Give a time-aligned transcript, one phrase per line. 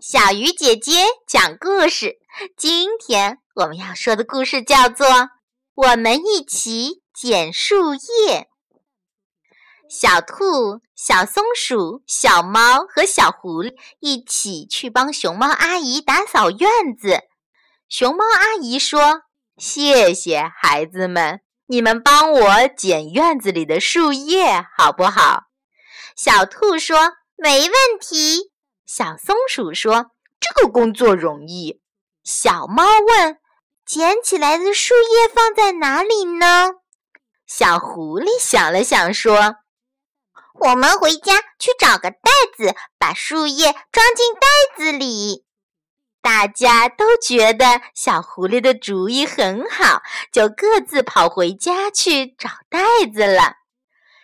[0.00, 0.92] 小鱼姐姐
[1.26, 2.18] 讲故事。
[2.56, 5.06] 今天我们要说的故事叫做
[5.74, 8.00] 《我们一起捡树叶》。
[9.90, 17.20] 小兔、小松鼠、小猫和小狐狸一起去帮熊猫阿姨打扫院子。
[17.88, 19.22] 熊猫阿姨说
[19.56, 25.44] ：“谢谢孩子们，你们帮我捡院子里的树叶，好不好？”
[26.14, 28.52] 小兔说：“没问题。”
[28.88, 31.82] 小松鼠说：“这个工作容易。”
[32.24, 33.36] 小猫问
[33.84, 36.70] ：“捡起来的树叶放在哪里呢？”
[37.46, 39.56] 小狐狸想了想说
[40.60, 45.44] ：“我们回家去找个袋子，把树叶装进袋子里。”
[46.22, 50.00] 大家都觉得小狐狸的主意很好，
[50.32, 52.80] 就各自跑回家去找袋
[53.12, 53.56] 子了。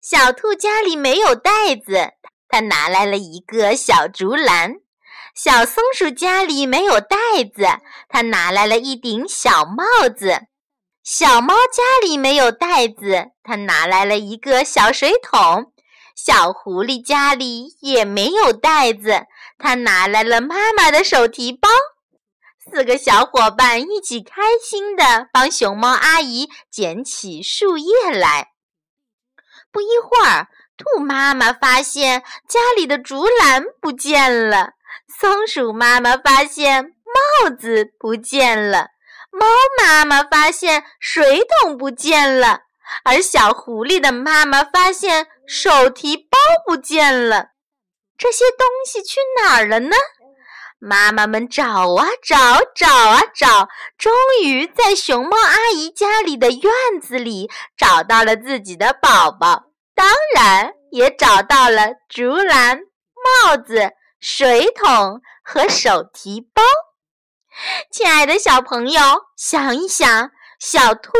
[0.00, 2.12] 小兔家里没有袋子。
[2.48, 4.76] 他拿来了一个小竹篮，
[5.34, 7.16] 小松鼠家里没有袋
[7.54, 7.66] 子，
[8.08, 10.46] 他拿来了一顶小帽子；
[11.02, 15.72] 小猫家里没有袋子，他拿来了一个小水桶；
[16.14, 19.26] 小狐狸家里也没有袋子，
[19.58, 21.68] 他拿来了妈妈的手提包。
[22.58, 28.52] 四个小伙伴一起开心地帮熊猫阿姨捡起树叶来。
[29.70, 30.48] 不一会儿。
[30.76, 34.72] 兔妈妈发现家里的竹篮不见了，
[35.18, 38.88] 松鼠妈妈发现帽子不见了，
[39.30, 39.46] 猫
[39.78, 42.60] 妈妈发现水桶不见了，
[43.04, 47.48] 而小狐狸的妈妈发现手提包不见了。
[48.18, 49.96] 这些东西去哪儿了呢？
[50.78, 52.36] 妈妈们找啊找，
[52.74, 59.64] 找啊找，终于在熊猫阿姨家里的院子里找到了自己的宝宝。
[59.96, 62.78] 当然，也找到了竹篮、
[63.44, 66.62] 帽子、水桶和手提包。
[67.90, 69.00] 亲爱的小朋友，
[69.36, 70.30] 想一想，
[70.60, 71.10] 小兔、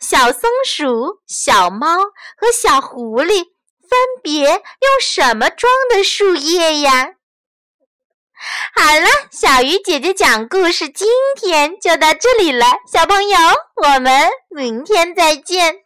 [0.00, 1.98] 小松鼠、小猫
[2.38, 3.44] 和小狐狸
[3.86, 7.10] 分别用什么装的树叶呀？
[8.74, 11.06] 好了，小鱼姐姐讲故事，今
[11.36, 12.64] 天就到这里了。
[12.90, 13.38] 小朋友，
[13.84, 15.76] 我们明天再见。